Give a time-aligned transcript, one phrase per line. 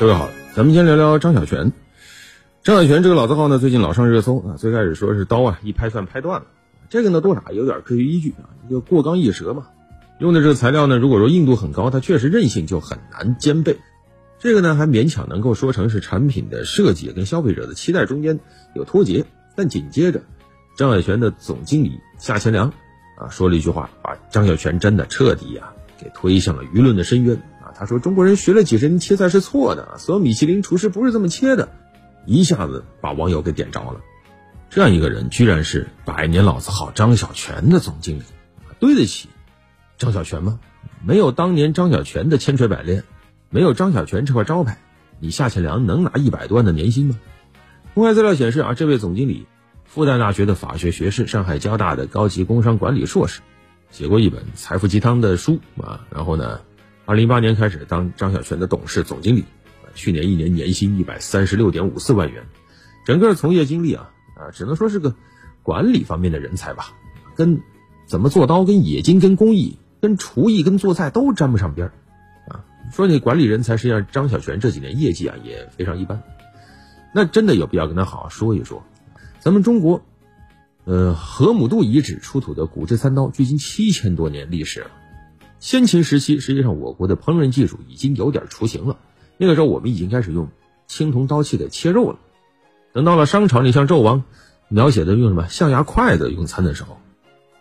[0.00, 1.72] 各位好，咱们先聊聊张小泉。
[2.64, 4.56] 张小泉这个老字号呢，最近老上热搜啊。
[4.58, 6.46] 最开始说是刀啊一拍算拍断了，
[6.90, 9.68] 这个呢多少有点科学依据啊，一个过刚易折嘛。
[10.18, 13.78] 用的这个材料呢，如果说硬度很高，它确实韧性就很难兼备。
[14.40, 18.40] 这个呢还勉强能够说成是产品的设计跟消费者的期待中间
[18.74, 19.24] 有脱节。
[19.54, 20.22] 但紧接着，
[20.76, 22.72] 张小泉的总经理夏乾良
[23.16, 27.40] 啊说了一句话，把张小泉真的彻底啊给推向了舆论的深渊。
[27.76, 31.68] 他说：“中国人学了几十年切菜是错的，所有米其林厨师不是这么切的。”
[32.26, 34.00] 一下子把网友给点着了。
[34.70, 38.22] 这样一个人，居然是百年老字号张小泉的总经理，
[38.80, 39.28] 对得起
[39.98, 40.58] 张小泉吗？
[41.04, 43.04] 没有当年张小泉的千锤百炼，
[43.50, 44.78] 没有张小泉这块招牌，
[45.20, 47.18] 你夏乾良能拿一百多万的年薪吗？
[47.92, 49.46] 公开资料显示啊，这位总经理，
[49.84, 53.42] 复旦大学的法学学士，上海交大的高级工商管理硕士，
[53.90, 56.60] 写过一本财富鸡汤的书啊，然后呢？
[57.06, 59.44] 二零一八年开始当张小泉的董事总经理，
[59.94, 62.44] 去年一年年薪一百三十六点五四万元，
[63.04, 65.14] 整个从业经历啊啊，只能说是个
[65.62, 66.94] 管理方面的人才吧，
[67.36, 67.60] 跟
[68.06, 71.92] 怎么做刀、跟冶金、跟工艺、跟厨艺、跟做菜都沾不上边儿
[72.48, 72.64] 啊。
[72.90, 76.22] 说你管理人才，实际上张小泉这几年业绩啊也非常一般，
[77.14, 78.82] 那真的有必要跟他好好说一说。
[79.40, 80.00] 咱们中国，
[80.84, 84.90] 呃，河姆渡遗址出土的骨质三刀，距今七千多年历史了。
[85.64, 88.98] 先秦时期，实际上我国的烹饪技术已经有点雏形了。
[89.38, 90.50] 那个时候，我们已经开始用
[90.86, 92.18] 青铜刀器给切肉了。
[92.92, 94.24] 等到了商朝，你像纣王
[94.68, 96.98] 描写的用什么象牙筷子用餐的时候，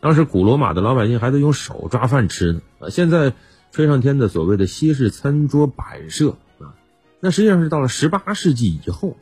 [0.00, 2.62] 当时古罗马的老百姓还在用手抓饭吃呢。
[2.80, 3.32] 啊，现在
[3.70, 6.74] 吹上天的所谓的西式餐桌摆设啊，
[7.20, 9.16] 那实际上是到了十八世纪以后，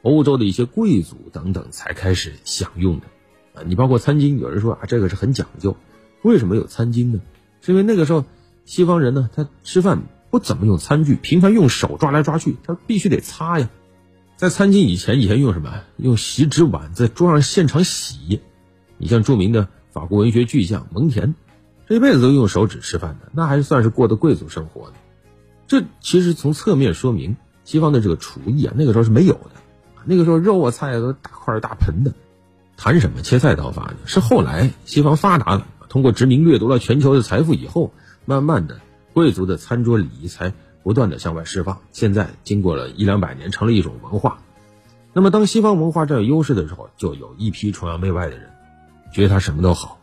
[0.00, 3.06] 欧洲的一些贵族等等才开始享用的。
[3.52, 5.76] 啊，你包括餐巾，有人说啊，这个是很讲究。
[6.22, 7.20] 为什么有餐巾呢？
[7.60, 8.24] 是因为那个时候，
[8.64, 13.68] 西方人呢，他吃饭不怎么用餐具，频繁用手抓来抓去，他必须得擦呀。
[14.36, 15.82] 在餐巾以前，以前用什么？
[15.96, 18.40] 用锡纸碗在桌上现场洗。
[18.98, 21.34] 你像著名的法国文学巨匠蒙恬，
[21.88, 24.92] 这一辈子都用手指吃饭的，那还算是过的贵族生活的。
[25.66, 29.50] 这其实从侧面说明，西方的这个厨艺啊，那个时候是没有的。
[30.04, 32.12] 那个时候肉啊菜啊都大块大盆的，
[32.76, 33.96] 谈什么切菜刀法呢？
[34.04, 35.66] 是后来西方发达了。
[35.96, 37.90] 通过殖民掠夺了全球的财富以后，
[38.26, 38.82] 慢慢的，
[39.14, 40.52] 贵族的餐桌礼仪才
[40.82, 41.78] 不断的向外释放。
[41.90, 44.40] 现在经过了一两百年，成了一种文化。
[45.14, 48.50] 那么，当西方文化占有优势的时候，就有一批崇洋媚外的人，
[49.10, 49.98] 觉得他什么都好。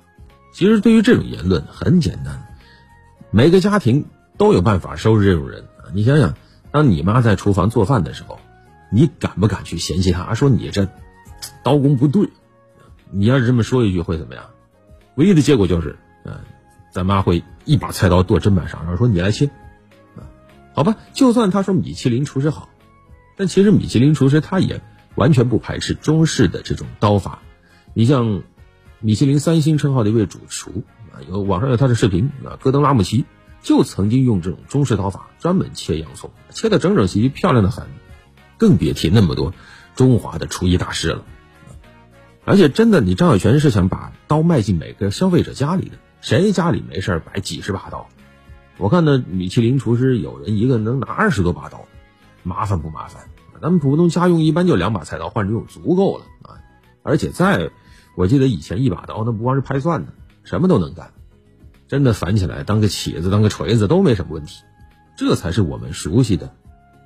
[0.52, 2.44] 其实，对于这种言论很简单，
[3.30, 4.06] 每个家庭
[4.36, 5.64] 都有办法收拾这种人。
[5.94, 6.34] 你想想，
[6.72, 8.40] 当你妈在厨房做饭的时候，
[8.92, 10.88] 你敢不敢去嫌弃她，说你这
[11.62, 12.28] 刀工不对？
[13.12, 14.44] 你要是这么说一句，会怎么样？
[15.16, 16.40] 唯一的结果就是，嗯，
[16.92, 19.48] 咱妈会一把菜刀剁砧板上，然后说你来切，
[20.16, 20.26] 啊，
[20.74, 22.70] 好吧，就算他说米其林厨师好，
[23.38, 24.82] 但其实米其林厨师他也
[25.16, 27.42] 完全不排斥中式的这种刀法。
[27.94, 28.42] 你像
[29.00, 33.26] 米其林三星称号的一位主厨啊，有网上有他的视频啊，戈登拉姆齐
[33.62, 37.88] 就曾经用这种中式刀法专门切洋葱，切的整整齐齐，漂亮的很，
[38.58, 39.54] 更别提那么多
[39.96, 41.24] 中华的厨艺大师了。
[42.46, 48.08] 而且真的，你张小泉是想把刀卖进每个消费者家里的，谁家里没事摆几十把刀？
[48.78, 51.86] 我看那米其林厨师有人一个能拿二十多把刀，
[52.44, 53.24] 麻烦不麻烦？
[53.62, 56.60] 咱们普通家用一般就两把菜刀换着用足够了啊！
[57.02, 57.70] 而且在，
[58.18, 60.12] 我记得以前一把刀那不光是拍蒜的，
[60.44, 61.14] 什么都能干，
[61.88, 64.64] 真的反起来当个起子、当个锤子都没什么问题。
[65.16, 66.54] 这才是我们熟悉的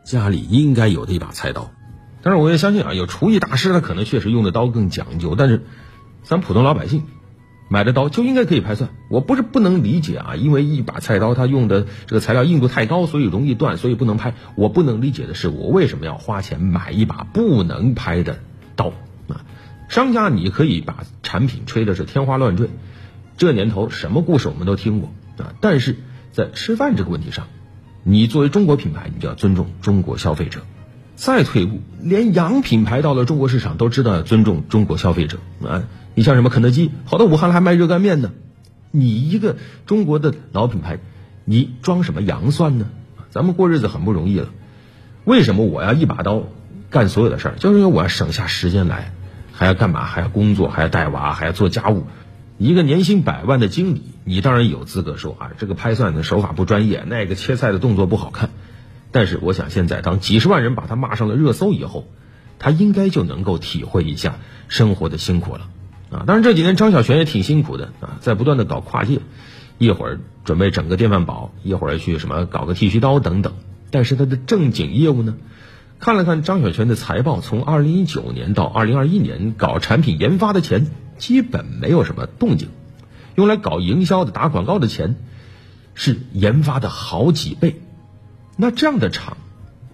[0.03, 1.69] 家里应该有的一把菜刀。
[2.27, 5.33] 但是我也相信啊，有厨艺大师，他可能确实用的刀更讲究。
[5.35, 5.63] 但是，
[6.23, 7.03] 咱普通老百姓
[7.69, 8.89] 买的刀就应该可以拍蒜。
[9.09, 14.33] 我不是不能理解啊，因为一把菜刀它用的这个材料硬度太高，所以容易断，所以不能拍。
[14.57, 18.39] 我不能理解的是，我为什么要花钱买一把不能拍的
[18.75, 18.91] 刀
[19.29, 19.45] 啊？
[19.87, 22.69] 商家你可以把产品吹的是天花乱坠，
[23.37, 25.53] 这年头什么故事我们都听过啊。
[25.61, 25.95] 但是
[26.33, 27.47] 在吃饭这个问题上，
[28.03, 30.59] 你作为中国品牌，你就要尊重中国消费者。
[31.17, 35.83] 再退一步，连洋品牌到了中国市场都知道要尊重中国消费者啊！
[36.13, 38.31] 你像什么肯德基，跑到武汉来还卖热干面呢？
[38.91, 40.99] 你一个中国的老品牌，
[41.43, 42.85] 你装什么洋蒜呢？
[43.31, 44.49] 咱们过日子很不容易了，
[45.25, 46.43] 为什么我要一把刀
[46.91, 47.55] 干所有的事儿？
[47.57, 49.11] 就是因为我要省下时间来，
[49.51, 50.05] 还要干嘛？
[50.05, 52.05] 还要工作，还要带娃，还要做家务。
[52.59, 58.51] 一个年薪百万的经理，你当然有资格说啊，这个拍蒜的手法不专业，那个切菜的动作不好看。
[59.17, 62.07] 但是我想，现在当几十万人把他骂上了热搜以后，
[62.59, 64.35] 他应该就能够体会一下
[64.67, 65.67] 生活的辛苦了
[66.11, 66.21] 啊！
[66.27, 69.21] 当然这几年张小泉也挺辛苦的啊，在不断的搞跨界，
[69.79, 73.53] 一会儿准备整个电饭煲，一会儿去什么搞个剃须刀等等
[73.89, 75.35] 但是他的正经业务呢？
[75.97, 80.85] 看了看张小泉的财报，从二零一九年到二零二一年，搞产品研发的钱
[81.17, 82.69] 基本没有什么动静，
[83.33, 85.15] 用来搞营销的、打广告的钱
[85.95, 87.81] 是研发的好几倍。
[88.57, 89.37] 那这样的厂，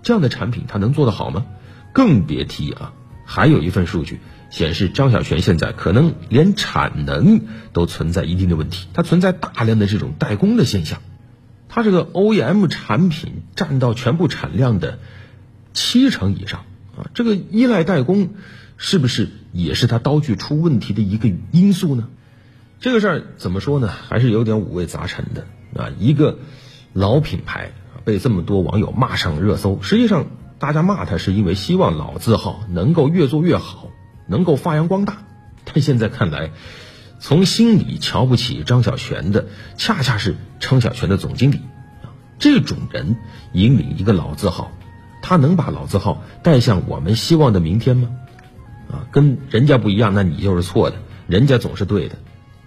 [0.01, 1.45] 这样的产品，它能做得好吗？
[1.93, 2.93] 更别提啊！
[3.25, 4.19] 还有一份数据
[4.49, 7.41] 显示，张小泉现在可能连产能
[7.73, 11.01] 都存在一定的问题，它存在大量的这种代工的现象。
[11.69, 14.97] 它这个 OEM 产品占到全部产量的。
[15.75, 16.65] 七成以上
[16.95, 18.35] 啊，这个依赖代工，
[18.77, 22.09] 是不是也是它刀具出问题的一个因素呢？
[22.79, 23.87] 这个事儿怎么说呢？
[23.87, 25.89] 还是有点五味杂陈的啊。
[25.97, 26.37] 一个
[26.93, 27.71] 老品牌
[28.05, 30.25] 被这么多网友骂上热搜，实际上
[30.59, 33.87] 大家骂他是因为希望老字号能够越做越好，
[34.27, 35.17] 能够发扬光大。
[35.65, 36.51] 但现在看来，
[37.19, 39.47] 从心里瞧不起张小泉的，
[39.77, 41.57] 恰恰是张小泉的总经理
[42.01, 42.11] 啊。
[42.39, 43.15] 这种人
[43.53, 44.71] 引领一个老字号。
[45.25, 48.09] 他能把老字号带向我们希望的明天吗？
[48.91, 50.97] 啊，跟人家不一样，那你就是错的，
[51.27, 52.17] 人家总是对的，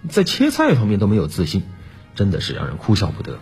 [0.09, 1.61] 在切菜方面都没有自信，
[2.15, 3.33] 真的是让人哭笑不得。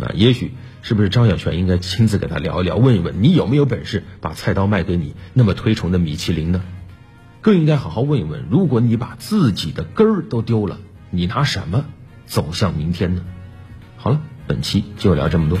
[0.00, 6.62] 啊也许是不是张小泉应该亲自给他聊一聊，问一问你有没有本事把菜刀卖给你那么推崇的米其林呢？
[7.40, 10.78] 更应该好好问一问，如果你把自己的根儿都丢了，
[11.10, 11.84] 你拿什么
[12.26, 13.24] 走向明天呢？
[13.96, 15.58] 好了，本期就聊这么多。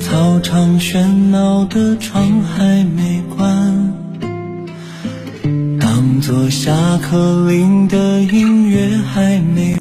[0.00, 3.92] 操场喧闹的窗还没关，
[5.78, 9.76] 当作下课铃的音乐还没。